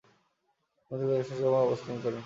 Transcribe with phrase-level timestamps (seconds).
[0.91, 2.19] তিনি অধিকাংশ সময় অবস্থান করেন।